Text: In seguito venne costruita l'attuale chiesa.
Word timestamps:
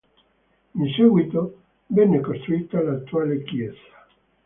In 0.81 0.91
seguito 0.95 1.59
venne 1.85 2.21
costruita 2.21 2.81
l'attuale 2.81 3.43
chiesa. 3.43 3.99